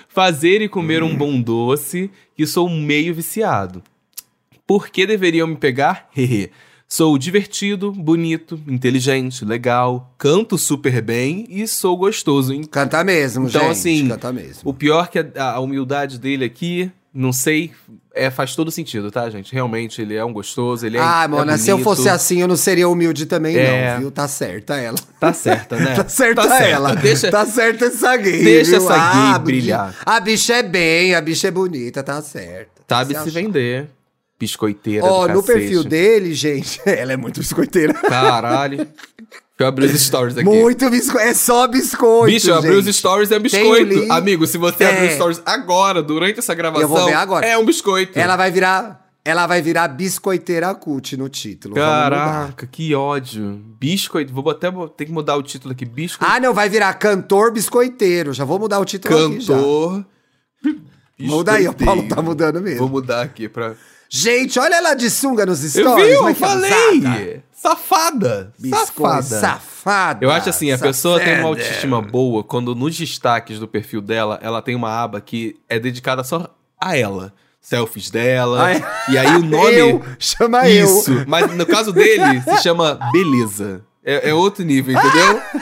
[0.09, 3.83] Fazer e comer um bom doce, que sou meio viciado.
[4.71, 6.09] Por que deveriam me pegar?
[6.17, 6.49] Hehe.
[6.87, 12.53] Sou divertido, bonito, inteligente, legal, canto super bem e sou gostoso.
[12.55, 13.71] Então, Canta mesmo, Então, gente.
[14.13, 14.63] assim, mesmo.
[14.65, 17.73] O pior que a, a humildade dele aqui, não sei,
[18.15, 19.53] é, faz todo sentido, tá, gente?
[19.53, 22.47] Realmente, ele é um gostoso, ele é Ah, é Mona, se eu fosse assim, eu
[22.47, 23.95] não seria humilde também, É.
[23.95, 24.11] não, viu?
[24.13, 24.99] Tá certa ela.
[25.19, 25.95] Tá certa, né?
[25.99, 26.95] Tá certa ela.
[26.95, 28.43] Deixa, Tá certa essa gay.
[28.45, 28.89] Deixa viu?
[28.89, 29.97] essa gay a bi- brilhar.
[30.07, 32.83] A bicha é bem, a bicha é bonita, tá certa.
[32.89, 33.31] sabe Você se acha?
[33.31, 33.89] vender.
[34.41, 35.59] Biscoiteira Ó, do no cacete.
[35.61, 37.93] perfil dele, gente, ela é muito biscoiteira.
[37.93, 38.79] Caralho.
[38.79, 38.89] Deixa
[39.59, 40.45] eu abrir os stories aqui.
[40.49, 41.29] Muito biscoito.
[41.29, 42.25] É só biscoito.
[42.33, 42.97] Bicho, abrir os gente.
[42.97, 44.11] stories é biscoito.
[44.11, 44.89] Amigo, se você É.
[44.91, 47.45] abrir os stories agora, durante essa gravação, Eu vou ver agora.
[47.47, 48.19] é um biscoito.
[48.19, 48.99] Ela vai virar.
[49.23, 51.75] Ela vai virar biscoiteira cult no título.
[51.75, 53.61] Caraca, que ódio.
[53.79, 54.33] Biscoito.
[54.33, 55.85] Vou até ter que mudar o título aqui.
[55.85, 56.33] Biscoito.
[56.35, 58.33] Ah, não, vai virar cantor biscoiteiro.
[58.33, 59.53] Já vou mudar o título aqui já.
[59.55, 60.07] cantor.
[61.19, 62.79] Muda aí, o Paulo tá mudando mesmo.
[62.79, 63.75] Vou mudar aqui pra.
[64.13, 66.09] Gente, olha ela de sunga nos Eu stories.
[66.09, 67.43] vi, como é eu é falei!
[67.53, 68.53] Safada!
[68.59, 69.41] Biscoito, Safada!
[69.41, 70.25] safada.
[70.25, 71.49] Eu acho assim, a pessoa tem uma safada.
[71.49, 76.25] autoestima boa quando nos destaques do perfil dela, ela tem uma aba que é dedicada
[76.25, 76.49] só
[76.81, 77.33] a ela.
[77.61, 78.65] Selfies dela.
[78.67, 78.83] Ah, é?
[79.11, 79.75] E aí o nome.
[79.79, 81.13] Eu, chama Isso.
[81.13, 81.25] eu.
[81.29, 83.83] Mas no caso dele, se chama Beleza.
[84.05, 85.43] É, é outro nível, entendeu?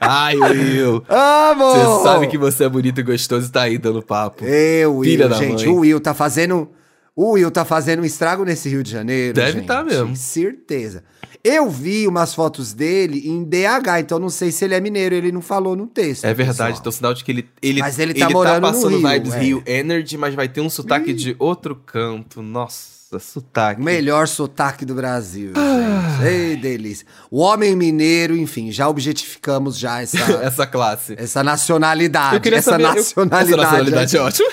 [0.00, 1.04] Ai, Will.
[1.08, 1.76] Amor!
[1.76, 4.44] Você sabe que você é bonito e gostoso e tá aí dando papo.
[4.44, 6.68] Eu, Filha Will, da gente, o Will tá fazendo.
[7.14, 9.34] O Will tá fazendo um estrago nesse Rio de Janeiro.
[9.34, 9.66] Deve gente.
[9.66, 10.16] tá mesmo.
[10.16, 11.04] Certeza.
[11.44, 15.30] Eu vi umas fotos dele em DH, então não sei se ele é mineiro, ele
[15.32, 16.24] não falou no texto.
[16.24, 16.78] É verdade, pessoal.
[16.80, 19.38] então sinal de que ele, ele, Mas ele tá morando no passando Rio, vibes é.
[19.40, 22.42] Rio Energy, mas vai ter um sotaque de outro canto.
[22.42, 23.80] Nossa, sotaque.
[23.80, 26.18] O melhor sotaque do Brasil, Ah.
[26.20, 26.28] gente.
[26.28, 27.06] Ei, delícia.
[27.30, 31.14] O homem mineiro, enfim, já objetificamos já essa, Essa classe.
[31.16, 32.34] essa nacionalidade.
[32.34, 32.84] Eu queria essa saber.
[32.84, 33.52] eu- nacionalidade.
[33.52, 34.48] essa nacionalidade é ótima.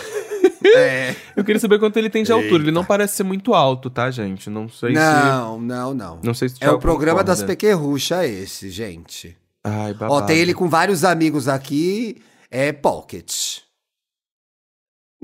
[1.12, 1.16] É.
[1.36, 2.64] Eu queria saber quanto ele tem de altura.
[2.64, 4.50] Ele não parece ser muito alto, tá, gente?
[4.50, 4.96] Não sei se.
[4.96, 6.20] Não, não, não.
[6.24, 7.42] Não sei se É o programa concorda.
[7.42, 9.36] das pequerruchas esse, gente.
[9.64, 10.14] Ai, babado.
[10.14, 13.60] Ó, tem ele com vários amigos aqui, é Pocket.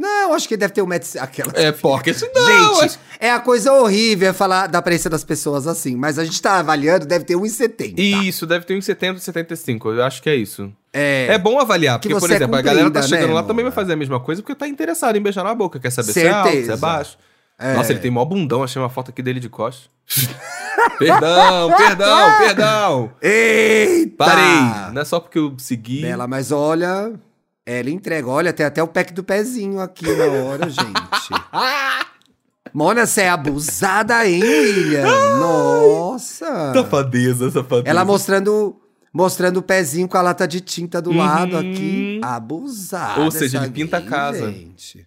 [0.01, 1.07] Não, acho que deve ter um metro...
[1.19, 1.51] Aquela...
[1.55, 2.45] É, porque se não...
[2.45, 6.25] Gente, acho- é a coisa horrível é falar da aparência das pessoas assim, mas a
[6.25, 7.93] gente tá avaliando, deve ter 1,70.
[7.97, 9.89] Isso, deve ter uns 70, 75.
[9.91, 10.71] Eu acho que é isso.
[10.91, 13.43] É, É bom avaliar, Que porque, por é exemplo, a galera tá chegando né, lá
[13.43, 15.79] também vai fazer a mesma coisa porque tá interessado em beijar na boca.
[15.79, 16.77] Quer saber se é alto, se é Certeza.
[16.77, 17.17] baixo.
[17.59, 17.75] É.
[17.75, 18.63] Nossa, ele tem mó bundão.
[18.63, 19.87] Achei uma foto aqui dele de costas.
[20.97, 23.11] perdão, perdão, perdão.
[23.21, 24.15] Eita!
[24.17, 24.91] Parei.
[24.93, 26.01] Não é só porque eu segui.
[26.01, 27.13] Bela, mas olha,
[27.65, 28.27] ela entrega.
[28.27, 30.91] Olha, tem até o pack do pezinho aqui na hora, gente.
[32.73, 35.05] Mona, você é abusada, hein, William?
[35.39, 36.73] Nossa!
[36.73, 37.89] Safadeza, safadeza.
[37.89, 38.79] Ela mostrando,
[39.13, 41.59] mostrando o pezinho com a lata de tinta do lado Uhum.
[41.59, 42.21] aqui.
[42.23, 43.21] Abusada.
[43.21, 44.51] Ou seja, ele pinta a gay, casa.
[44.51, 45.05] Gente.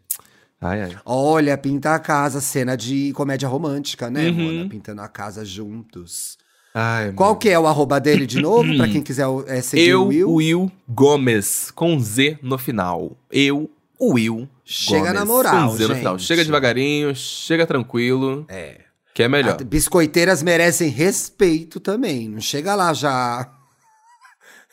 [0.60, 0.96] Ai, ai.
[1.06, 4.34] Olha, pinta a casa, cena de comédia romântica, né, Uhum.
[4.56, 4.68] Mona?
[4.68, 6.36] Pintando a casa juntos.
[6.74, 10.02] Ai Qual que é o arroba dele de novo, pra quem quiser é, seguir Eu,
[10.02, 10.30] o Will?
[10.34, 13.16] Will Gomes, com Z no final.
[13.30, 16.18] Eu, Will Chega Gomes, na moral, com Z no final.
[16.18, 16.26] gente.
[16.26, 18.80] Chega devagarinho, chega tranquilo, É.
[19.14, 19.58] que é melhor.
[19.60, 22.28] A- Biscoiteiras merecem respeito também.
[22.28, 23.48] Não chega lá já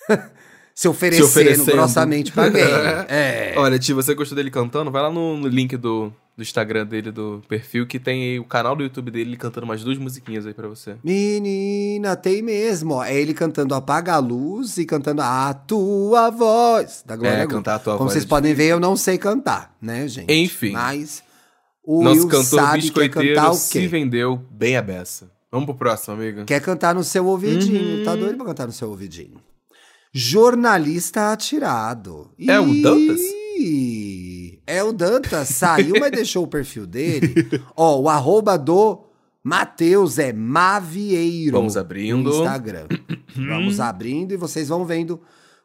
[0.74, 1.72] se oferecendo, oferecendo.
[1.72, 2.64] grossamente pra alguém.
[3.10, 3.54] É.
[3.58, 4.90] Olha, Ti, você gostou dele cantando?
[4.90, 8.46] Vai lá no, no link do, do Instagram dele, do perfil, que tem aí o
[8.46, 10.96] canal do YouTube dele ele cantando mais duas musiquinhas aí pra você.
[11.04, 13.04] Menina, tem mesmo, ó.
[13.04, 17.76] É ele cantando Apaga a Luz e cantando A Tua Voz, da Glória É, cantar
[17.76, 20.32] a tua Como voz vocês é podem ver, eu não sei cantar, né, gente?
[20.32, 20.72] Enfim.
[20.72, 21.24] Mas
[21.84, 25.32] o Nosso Will cantor quer biscoiteiro o se vendeu bem a beça.
[25.52, 26.46] Vamos pro próximo, amiga.
[26.46, 27.98] Quer cantar no seu ouvidinho.
[27.98, 28.04] Uhum.
[28.06, 29.42] Tá doido pra cantar no seu ouvidinho.
[30.14, 32.32] Jornalista atirado.
[32.40, 33.20] É o Dantas?
[33.20, 34.31] Ih,
[34.72, 35.50] É o Dantas.
[35.50, 37.34] Saiu, mas deixou o perfil dele.
[37.76, 39.04] Ó, o arroba do
[39.44, 41.58] Matheus é Mavieiro.
[41.58, 42.30] Vamos abrindo.
[42.30, 42.88] No Instagram.
[43.36, 45.22] Vamos abrindo e vocês vão vendo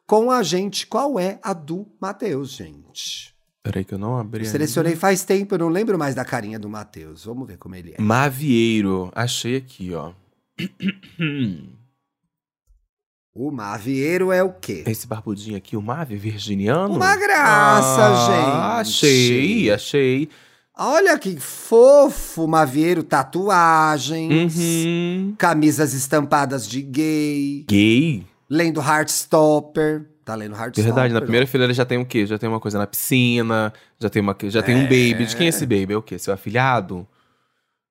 [0.06, 3.34] com a gente qual é a do Matheus, gente.
[3.62, 4.50] Peraí que eu não abri ainda.
[4.50, 7.24] Selecionei faz tempo, eu não lembro mais da carinha do Matheus.
[7.24, 8.00] Vamos ver como ele é.
[8.00, 9.10] Mavieiro.
[9.14, 10.12] Achei aqui, ó.
[13.38, 14.82] O Mavieiro é o quê?
[14.86, 16.94] Esse barbudinho aqui, o Mave virginiano?
[16.94, 18.88] Uma graça, Ah, gente.
[18.88, 20.28] Achei, achei.
[20.74, 25.34] Olha que fofo, Mavieiro, tatuagem, Uhum.
[25.36, 28.26] camisas estampadas de gay, Gay?
[28.48, 30.06] lendo Heartstopper.
[30.24, 30.84] Tá lendo Heartstopper?
[30.84, 32.24] Verdade, na primeira fileira já tem o quê?
[32.24, 33.70] Já tem uma coisa na piscina,
[34.00, 35.26] já tem, uma, já tem um baby.
[35.26, 35.92] De quem é esse baby?
[35.92, 36.18] É o quê?
[36.18, 37.06] Seu afilhado?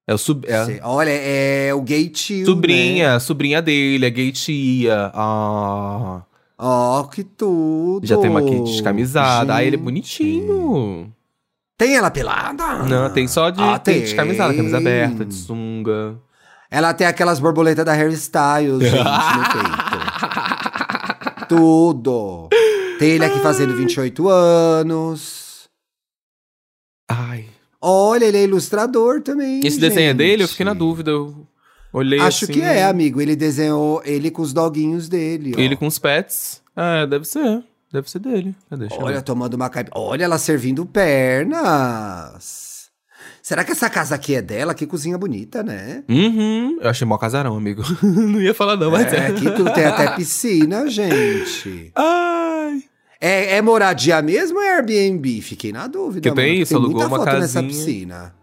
[0.07, 3.19] É o sub, é Olha, é o gay tio, sobrinha, né?
[3.19, 5.11] sobrinha dele, a gay tia.
[5.13, 6.21] Ah,
[6.57, 8.05] Ó, que tudo.
[8.05, 9.55] já tem uma aqui descamisada.
[9.55, 11.11] Ah, ele é bonitinho.
[11.77, 12.83] Tem ela pelada?
[12.83, 14.03] Não, tem só de Ah, tem tem.
[14.03, 16.15] descamisada, camisa aberta, de sunga.
[16.71, 21.45] Ela tem aquelas borboletas da Harry Styles, gente, no peito.
[21.49, 22.47] Tudo.
[22.99, 25.67] Tem ele aqui fazendo 28 anos.
[27.09, 27.45] Ai.
[27.87, 29.59] Olha, ele é ilustrador também.
[29.63, 30.17] Esse desenho é gente.
[30.17, 30.43] dele?
[30.43, 31.11] Eu fiquei na dúvida.
[31.11, 31.47] Eu
[31.93, 33.21] olhei Acho assim, que é, amigo.
[33.21, 35.53] Ele desenhou ele com os doguinhos dele.
[35.55, 35.59] ó.
[35.59, 36.63] Ele com os pets.
[36.75, 37.63] É, deve ser.
[37.93, 38.55] Deve ser dele.
[38.69, 38.85] Cadê?
[38.85, 39.91] Eu Olha, tomando uma caipa.
[39.93, 42.75] Olha, ela servindo pernas.
[43.41, 44.73] Será que essa casa aqui é dela?
[44.73, 46.03] Que cozinha bonita, né?
[46.09, 46.79] Uhum.
[46.81, 47.83] Eu achei mó casarão, amigo.
[48.01, 51.91] não ia falar não, mas É, aqui tudo tem até piscina, gente.
[51.93, 52.35] Ai.
[53.21, 55.41] É, é moradia mesmo ou é Airbnb?
[55.41, 56.29] Fiquei na dúvida.
[56.29, 57.63] Que tem mano, isso, tem alugou uma foto nessa casinha.
[57.67, 58.35] piscina.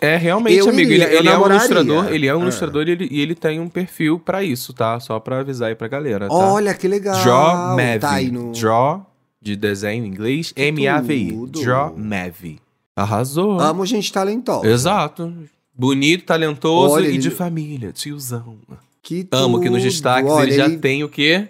[0.00, 0.90] É, realmente, Eu amigo.
[0.92, 2.06] iria, ele ele é um ilustrador.
[2.12, 2.42] Ele é um Ah.
[2.42, 4.98] ilustrador e ele, e ele tem um perfil pra isso, tá?
[4.98, 6.34] Só pra avisar aí pra galera, tá?
[6.34, 7.20] Olha que legal.
[7.22, 7.98] Draw Mavi.
[7.98, 8.52] Tá no...
[8.52, 9.06] Draw,
[9.40, 11.32] de desenho em inglês, M-A-V-I.
[11.32, 11.60] tudo.
[11.62, 12.58] Draw Mavi.
[12.96, 13.60] Arrasou.
[13.60, 14.66] Amo gente talentosa.
[14.68, 15.32] Exato.
[15.74, 18.58] Bonito, talentoso Olha, e ele- de família, tiozão.
[19.02, 19.90] Que Amo que nos tudo.
[19.90, 21.48] destaques Olha, ele já tem o quê?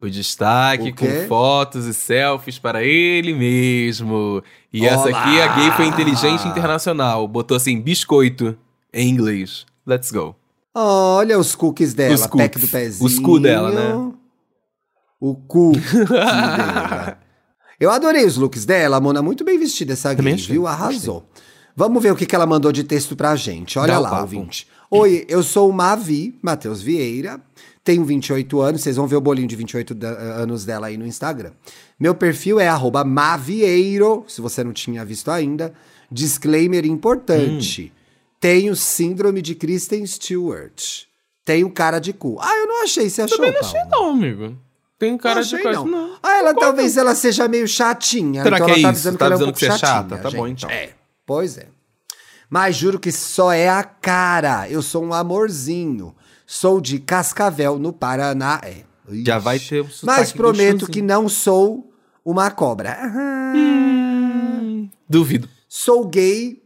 [0.00, 4.42] O destaque O com fotos e selfies para ele mesmo.
[4.72, 5.22] E essa Olá!
[5.22, 7.26] aqui, a gay foi inteligente internacional.
[7.26, 8.56] Botou assim, biscoito,
[8.92, 9.64] em inglês.
[9.86, 10.36] Let's go.
[10.74, 12.62] Olha os cookies dela, Os pack cookies.
[12.62, 13.06] do pezinho.
[13.06, 14.12] Os cu dela, né?
[15.18, 17.18] O cu dela.
[17.80, 20.66] Eu adorei os looks dela, a Mona muito bem vestida essa gay, viu?
[20.66, 21.24] Arrasou.
[21.74, 23.78] Vamos ver o que, que ela mandou de texto pra gente.
[23.78, 24.66] Olha Dá lá, ouvinte.
[24.90, 27.40] Oi, eu sou o Mavi, Matheus Vieira,
[27.86, 31.06] tenho 28 anos, vocês vão ver o bolinho de 28 da- anos dela aí no
[31.06, 31.52] Instagram.
[31.98, 35.72] Meu perfil é arroba Mavieiro, se você não tinha visto ainda.
[36.10, 37.92] Disclaimer importante.
[37.94, 37.98] Hum.
[38.40, 41.04] Tenho síndrome de Kristen Stewart.
[41.44, 42.36] Tenho cara de cu.
[42.40, 44.58] Ah, eu não achei, você achou, Também não achei não, amigo.
[44.98, 45.86] Tem cara Não de coisa, não.
[45.86, 46.18] não.
[46.22, 48.42] Ah, ela talvez ela seja meio chatinha.
[48.42, 48.88] Será então que é ela tá isso?
[48.88, 49.78] avisando Tá que ela é um pouco é chata?
[49.78, 50.64] chatinha, Tá bom, gente.
[50.64, 50.70] então.
[50.74, 50.90] É,
[51.24, 51.66] pois é.
[52.50, 54.68] Mas juro que só é a cara.
[54.68, 56.14] Eu sou um amorzinho.
[56.46, 58.60] Sou de Cascavel, no Paraná.
[58.62, 58.84] É.
[59.24, 61.92] Já vai ter um Mas prometo que não sou
[62.24, 62.98] uma cobra.
[63.54, 65.48] Hum, duvido.
[65.68, 66.62] Sou gay.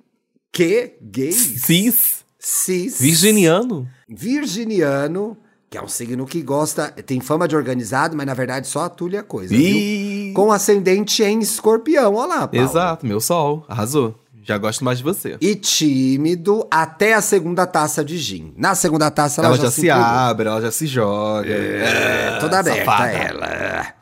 [0.52, 0.96] Que?
[1.02, 1.32] Gay?
[1.32, 2.24] Cis.
[2.38, 3.00] Cis.
[3.00, 3.88] Virginiano.
[4.08, 5.36] Virginiano,
[5.68, 9.20] que é um signo que gosta, tem fama de organizado, mas na verdade só atulha
[9.20, 9.54] a coisa.
[9.54, 10.32] Ih.
[10.34, 12.14] Com ascendente em escorpião.
[12.14, 12.66] Olha lá, Paulo.
[12.66, 13.64] Exato, meu sol.
[13.68, 14.14] Arrasou.
[14.50, 15.36] Já gosto mais de você.
[15.40, 18.52] E tímido até a segunda taça de gin.
[18.56, 21.48] Na segunda taça ela, Ela, já, já, se se abre, ela já se joga.
[21.48, 23.10] É, toda aberta safada.
[23.12, 23.94] ela.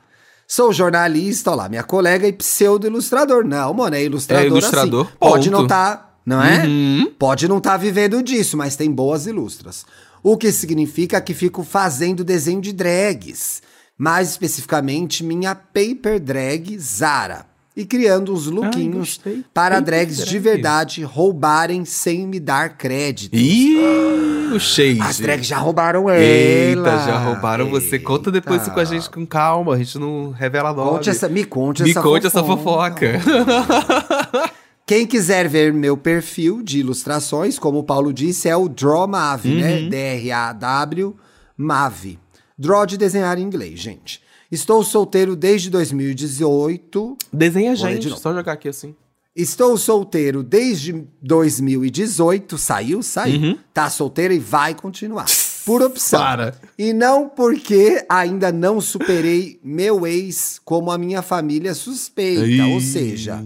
[0.46, 3.44] Sou jornalista, olha lá, minha colega e pseudo-ilustrador.
[3.44, 4.44] Não, mano, é ilustrador.
[4.44, 5.16] É ilustrador, assim.
[5.20, 6.64] Pode não tá, não é?
[6.64, 7.12] Uhum.
[7.18, 9.84] Pode não estar vivendo disso, mas tem boas ilustras.
[10.22, 13.60] O que significa que fico fazendo desenho de drags.
[13.98, 17.44] Mais especificamente, minha paper drag Zara.
[17.80, 19.20] E criando uns lookinhos
[19.54, 23.32] para drags de verdade roubarem sem me dar crédito.
[23.36, 25.00] Ih, o shade.
[25.00, 26.20] As drags já roubaram ela.
[26.20, 27.96] Eita, já roubaram você.
[27.96, 28.74] Conta depois isso Eita.
[28.74, 29.74] com a gente com calma.
[29.74, 30.90] A gente não revela nome.
[30.90, 33.20] Conte essa, me conte Me essa conte essa fofoca.
[34.84, 39.50] Quem quiser ver meu perfil de ilustrações, como o Paulo disse, é o Draw Mavi,
[39.54, 39.60] Uhum.
[39.60, 39.82] né?
[39.88, 41.14] D-R-A-W
[41.56, 42.18] Mavi.
[42.58, 44.20] Draw de desenhar em inglês, gente.
[44.50, 47.16] Estou solteiro desde 2018.
[47.32, 48.94] Desenha gente, só jogar aqui assim.
[49.36, 52.58] Estou solteiro desde 2018.
[52.58, 53.02] Saiu?
[53.02, 53.40] Saiu.
[53.40, 53.58] Uhum.
[53.72, 55.26] Tá solteiro e vai continuar.
[55.64, 56.18] Por opção.
[56.18, 56.54] Para.
[56.78, 62.64] E não porque ainda não superei meu ex como a minha família suspeita.
[62.66, 63.44] Ou seja,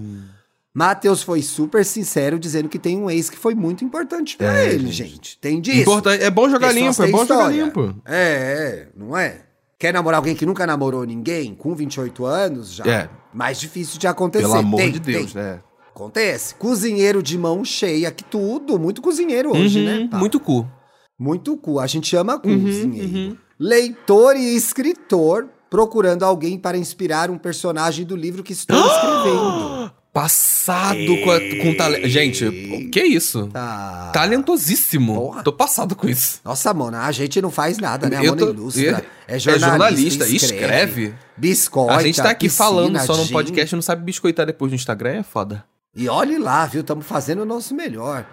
[0.73, 4.73] Matheus foi super sincero dizendo que tem um ex que foi muito importante pra É,
[4.73, 5.37] ele, gente.
[5.39, 5.81] Tem disso.
[5.81, 7.65] Importante, é bom jogar limpo, é bom jogar história.
[7.65, 8.03] limpo.
[8.07, 9.41] É, é, não é?
[9.83, 13.11] Quer namorar alguém que nunca namorou ninguém, com 28 anos, já É.
[13.35, 14.45] mais difícil de acontecer.
[14.45, 15.43] Pelo amor Tem, de Deus, tem.
[15.43, 15.61] né?
[15.93, 16.55] Acontece.
[16.55, 18.79] Cozinheiro de mão cheia, que tudo.
[18.79, 20.09] Muito cozinheiro hoje, Uhum, né?
[20.09, 20.19] pá?
[20.19, 20.71] Muito cu.
[21.19, 21.81] Muito cu.
[21.81, 23.37] A gente ama Uhum, cozinheiro.
[23.59, 29.91] Leitor e escritor procurando alguém para inspirar um personagem do livro que estou escrevendo.
[30.13, 32.07] Passado com, a- com talento.
[32.09, 33.47] Gente, que isso?
[33.49, 34.11] Tá.
[34.13, 35.15] Talentosíssimo.
[35.15, 35.43] Porra.
[35.43, 36.39] Tô passado com isso.
[36.45, 38.19] Nossa, Mona, a gente não faz nada, né?
[38.19, 39.05] A Eu tô- ilustra.
[39.27, 40.63] É é jornalista, jornalista, escreve.
[41.05, 41.15] escreve.
[41.37, 43.33] Biscoita, a gente tá aqui piscina, falando só num gin.
[43.33, 45.65] podcast, não sabe biscoitar depois no Instagram, é foda.
[45.97, 46.83] E olhe lá, viu?
[46.83, 48.27] Estamos fazendo o nosso melhor.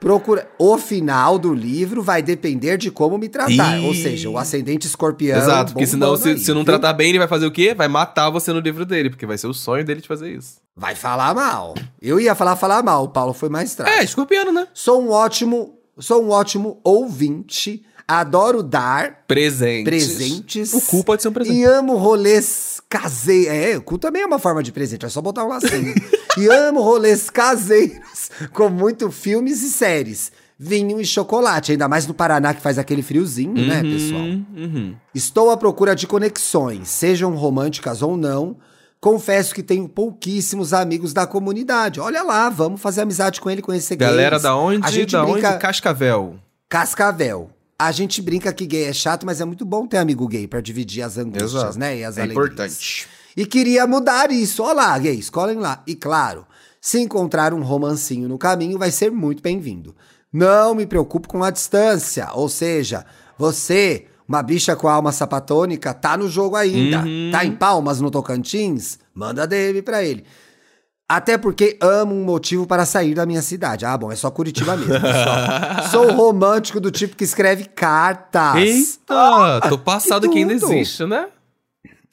[0.00, 0.48] Procura...
[0.58, 3.78] O final do livro vai depender de como me tratar.
[3.78, 3.86] Ih.
[3.86, 5.38] Ou seja, o ascendente escorpião.
[5.38, 6.66] Exato, porque senão, se, aí, se não viu?
[6.66, 7.74] tratar bem, ele vai fazer o quê?
[7.74, 10.56] Vai matar você no livro dele, porque vai ser o sonho dele de fazer isso.
[10.76, 11.74] Vai falar mal.
[12.02, 13.98] Eu ia falar falar mal, o Paulo foi mais trágico.
[14.00, 14.66] É, escorpiano, né?
[14.74, 19.84] Sou um ótimo, sou um ótimo ouvinte, adoro dar Presentes.
[19.84, 20.72] presentes.
[20.74, 21.56] O cu pode ser um presente.
[21.56, 23.52] E amo rolês caseiros.
[23.52, 25.94] É, o cu também é uma forma de presente, é só botar um lacinho.
[26.38, 30.30] e amo rolês caseiros, com muito filmes e séries.
[30.56, 34.22] Vinho e chocolate, ainda mais no Paraná que faz aquele friozinho, né, pessoal?
[34.22, 34.94] Uhum, uhum.
[35.12, 38.56] Estou à procura de conexões, sejam românticas ou não.
[39.00, 42.00] Confesso que tenho pouquíssimos amigos da comunidade.
[42.00, 43.96] Olha lá, vamos fazer amizade com ele, conhecer.
[43.96, 44.86] Galera da onde?
[44.86, 45.58] A gente da brinca onde?
[45.58, 46.36] Cascavel.
[46.68, 47.50] Cascavel.
[47.86, 50.60] A gente brinca que gay é chato, mas é muito bom ter amigo gay pra
[50.60, 51.78] dividir as angústias, Exato.
[51.78, 51.98] né?
[51.98, 52.46] E as É alegrias.
[52.46, 53.06] importante.
[53.36, 54.62] E queria mudar isso.
[54.62, 55.82] Olha lá, gays, colhem lá.
[55.86, 56.46] E claro,
[56.80, 59.94] se encontrar um romancinho no caminho, vai ser muito bem-vindo.
[60.32, 62.28] Não me preocupo com a distância.
[62.34, 63.04] Ou seja,
[63.38, 67.00] você, uma bicha com alma sapatônica, tá no jogo ainda.
[67.00, 67.30] Uhum.
[67.32, 68.98] Tá em Palmas, no Tocantins?
[69.14, 70.24] Manda DM pra ele.
[71.08, 73.84] Até porque amo um motivo para sair da minha cidade.
[73.84, 74.94] Ah, bom, é só Curitiba mesmo.
[75.90, 78.56] Sou romântico do tipo que escreve cartas.
[78.56, 80.72] Eita, tô passado que ainda tudo.
[80.72, 81.28] existe, né?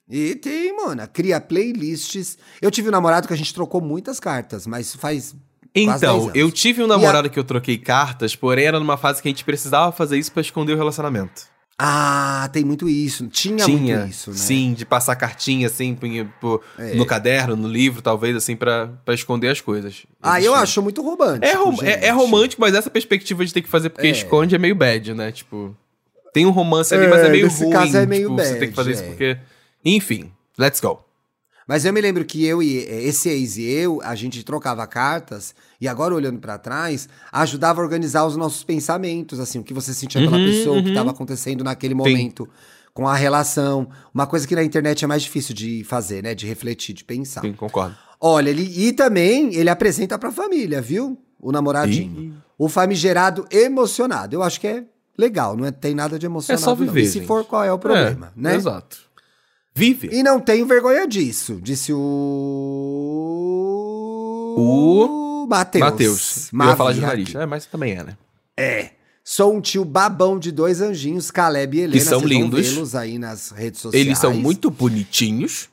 [0.10, 2.38] E tem, mano, cria playlists.
[2.62, 5.34] Eu tive um namorado que a gente trocou muitas cartas, mas faz.
[5.74, 9.22] quase 10 Então, eu tive um namorado que eu troquei cartas, porém era numa fase
[9.22, 11.51] que a gente precisava fazer isso pra esconder o relacionamento.
[11.84, 13.26] Ah, tem muito isso.
[13.28, 14.38] Tinha, muito isso, né?
[14.38, 15.98] sim, de passar cartinha assim
[16.40, 16.94] pô, É.
[16.94, 20.06] no caderno, no livro, talvez, assim, pra, pra esconder as coisas.
[20.22, 21.44] Ah, eu acho muito romântico.
[21.44, 24.12] É, rom- é- é romântico, mas essa perspectiva de ter que fazer porque É.
[24.12, 25.32] esconde é meio bad, né?
[25.32, 25.76] Tipo,
[26.32, 27.74] tem um romance ali, mas é É, meio nesse ruim.
[27.74, 29.08] caso é meio tipo, Você tem bad, que fazer isso é.
[29.08, 29.38] porque.
[29.84, 31.04] Enfim, let's go.
[31.68, 35.54] Mas eu me lembro que eu e esse ex e eu, a gente trocava cartas
[35.80, 39.94] e agora olhando pra trás, ajudava a organizar os nossos pensamentos, assim, o que você
[39.94, 40.94] sentia pela Uhum, pessoa, o que uhum.
[40.94, 42.48] estava acontecendo naquele momento
[42.94, 46.46] com a relação, uma coisa que na internet é mais difícil de fazer, né, de
[46.46, 47.40] refletir, de pensar.
[47.42, 47.96] Sim, concordo.
[48.20, 51.18] Olha, ele e também ele apresenta pra família, viu?
[51.40, 52.22] O namoradinho.
[52.22, 52.34] Ih.
[52.58, 54.36] O famigerado emocionado.
[54.36, 54.84] Eu acho que é
[55.18, 56.62] legal, não é, tem nada de É emocionado.
[56.64, 56.76] só não.
[56.76, 57.02] viver.
[57.02, 58.56] E se for, qual é o problema, É, né?
[58.56, 58.98] Exato.
[59.74, 60.10] Vive.
[60.12, 62.00] E não tenho vergonha disso, disse o.
[64.58, 65.82] O Matheus.
[65.82, 66.50] Matheus.
[66.54, 67.00] Eu ia falar de.
[67.00, 67.40] Rarista.
[67.42, 68.18] É, mas também é, né?
[68.58, 68.92] É.
[69.24, 72.04] Sou um tio babão de dois anjinhos, Caleb e Helena.
[72.04, 72.96] são Vocês vão lindos.
[72.96, 74.06] aí nas redes sociais.
[74.06, 75.70] Eles são muito bonitinhos.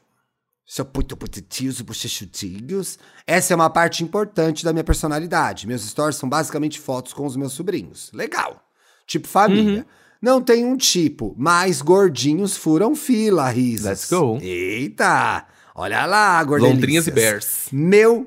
[0.66, 2.98] Sou muito positivo, bochechutinhos.
[3.26, 5.66] Essa é uma parte importante da minha personalidade.
[5.66, 8.10] Meus stories são basicamente fotos com os meus sobrinhos.
[8.12, 8.62] Legal.
[9.06, 9.86] Tipo família.
[10.20, 13.86] Não tem um tipo, mas gordinhos furam fila, risos.
[13.86, 14.38] Let's go.
[14.40, 15.44] Eita!
[15.74, 16.74] Olha lá, gordelícias.
[16.76, 17.68] Londrinhas e Bears.
[17.70, 18.26] Meu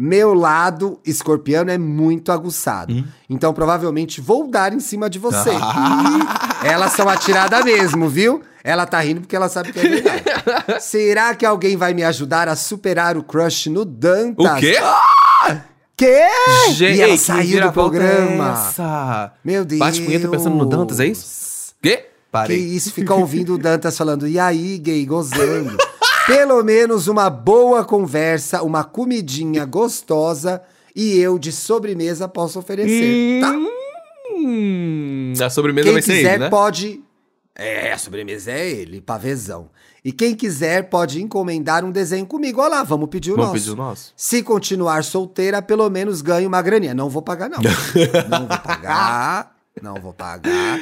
[0.00, 2.94] meu lado escorpiano é muito aguçado.
[2.94, 3.04] Hum?
[3.28, 5.50] Então provavelmente vou dar em cima de você.
[5.50, 8.40] Ih, Elas são atiradas mesmo, viu?
[8.62, 10.22] Ela tá rindo porque ela sabe que é verdade.
[10.80, 14.58] Será que alguém vai me ajudar a superar o crush no Dantas?
[14.58, 14.76] O quê?
[15.98, 16.28] Quê?
[16.74, 18.52] Gente, e ela que saiu do é programa.
[18.52, 19.32] essa?
[19.44, 19.80] Meu Deus.
[19.80, 21.74] Bate punheta pensando no Dantas, é isso?
[21.82, 21.96] Quê?
[21.96, 22.56] Que Parei.
[22.56, 25.76] isso, fica ouvindo o Dantas falando, e aí, gay, gozando.
[26.28, 30.62] Pelo menos uma boa conversa, uma comidinha gostosa
[30.94, 33.56] e eu de sobremesa posso oferecer, tá?
[34.36, 36.48] Hum, a sobremesa Quem vai ser quiser ele, né?
[36.50, 37.00] pode.
[37.60, 39.68] É, a sobremesa é ele, pavezão.
[40.04, 42.60] E quem quiser pode encomendar um desenho comigo.
[42.60, 43.60] Olha lá, vamos pedir o Vamos nosso.
[43.64, 44.12] pedir o nosso?
[44.16, 46.94] Se continuar solteira, pelo menos ganhe uma graninha.
[46.94, 47.58] Não vou pagar, não.
[48.30, 49.56] não vou pagar.
[49.82, 50.80] Não vou pagar.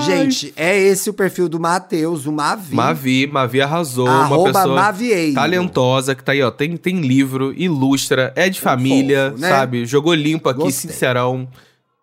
[0.00, 2.74] Gente, é esse o perfil do Matheus, o Mavi.
[2.74, 4.06] Mavi, Mavi arrasou.
[4.06, 5.34] uma Arroba pessoa Mavieiro.
[5.34, 6.50] talentosa, que tá aí, ó.
[6.50, 9.48] Tem, tem livro, ilustra, é de família, fofo, né?
[9.48, 9.84] sabe?
[9.86, 10.90] Jogou limpo aqui, Gostei.
[10.90, 11.48] sincerão.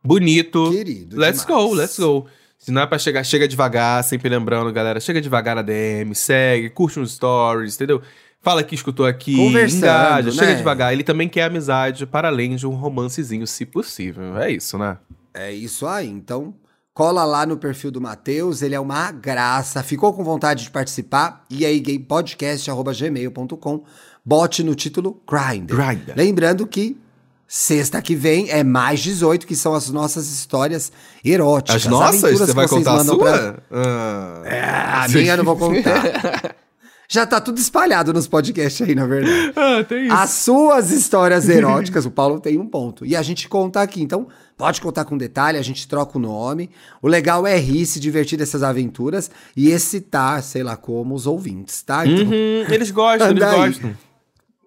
[0.03, 0.71] Bonito.
[0.71, 1.63] Querido Let's demais.
[1.69, 2.25] go, let's go.
[2.57, 4.99] Se não é pra chegar, chega devagar, sempre lembrando, galera.
[4.99, 8.01] Chega devagar na DM, segue, curte uns stories, entendeu?
[8.41, 10.35] Fala que escutou aqui, Conversando, engaja, né?
[10.35, 10.93] chega devagar.
[10.93, 14.37] Ele também quer amizade, para além de um romancezinho, se possível.
[14.37, 14.97] É isso, né?
[15.33, 16.07] É isso aí.
[16.07, 16.53] Então,
[16.93, 19.83] cola lá no perfil do Matheus, ele é uma graça.
[19.83, 21.43] Ficou com vontade de participar?
[21.49, 23.83] E aí, gaypodcast.gmail.com.
[24.25, 25.75] Bote no título Grindr.
[25.75, 26.13] Grindr.
[26.15, 26.97] Lembrando que
[27.47, 30.91] sexta que vem é mais 18, que são as nossas histórias
[31.23, 31.83] eróticas.
[31.85, 32.37] As nossas?
[32.39, 33.25] Você que vai vocês contar a mandam sua?
[33.31, 34.41] pra- Ah.
[34.45, 36.55] É, a minha eu não vou contar.
[37.09, 39.53] Já tá tudo espalhado nos podcasts aí, na verdade.
[39.55, 40.13] Ah, tem isso.
[40.13, 43.05] As suas histórias eróticas, o Paulo tem um ponto.
[43.05, 44.01] E a gente conta aqui.
[44.01, 46.69] Então, pode contar com detalhe, a gente troca o nome.
[47.01, 51.81] O legal é rir, se divertir dessas aventuras e excitar, sei lá como, os ouvintes,
[51.81, 52.05] tá?
[52.05, 53.55] Então, Uhum, eles gostam, eles aí.
[53.69, 53.97] gostam.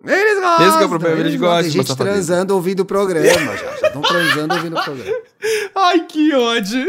[0.04, 0.68] Eles gostam.
[0.68, 3.76] Esse é o problema, eles gostam Tem gente transando ouvindo o programa já.
[3.76, 5.16] Já estão transando ouvindo o programa.
[5.74, 6.80] Ai, que ódio.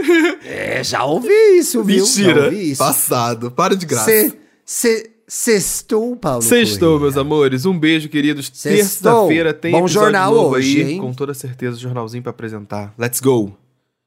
[0.46, 2.06] É, já ouvi isso, viu?
[2.06, 2.44] Já Mentira.
[2.46, 2.80] ouvi isso.
[2.80, 3.52] Passado.
[3.52, 4.06] Para de graça.
[4.06, 4.34] Cê,
[4.66, 7.66] cê, sextou, Paulo Sextou, meus amores.
[7.66, 8.50] Um beijo, queridos.
[8.50, 10.92] Terça-feira tem Bom episódio jornal novo hoje, aí.
[10.94, 11.00] hein?
[11.02, 12.94] Com toda certeza, jornalzinho pra apresentar.
[12.98, 13.56] Let's go.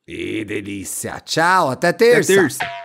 [0.06, 1.20] Que delícia.
[1.24, 2.34] Tchau, até Até terça.
[2.34, 2.83] terça.